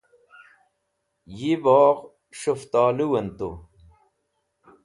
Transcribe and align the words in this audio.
yi 1.37 1.51
bogh 1.63 1.99
s̃huftowlu'en 2.39 3.27
tu 3.37 3.49